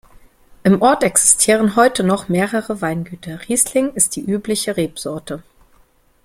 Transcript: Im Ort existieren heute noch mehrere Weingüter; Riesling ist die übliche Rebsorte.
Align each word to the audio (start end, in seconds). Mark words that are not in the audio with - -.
Im 0.63 0.81
Ort 0.81 1.03
existieren 1.03 1.75
heute 1.75 2.03
noch 2.03 2.27
mehrere 2.27 2.81
Weingüter; 2.81 3.39
Riesling 3.47 3.93
ist 3.93 4.15
die 4.15 4.25
übliche 4.25 4.75
Rebsorte. 4.75 5.43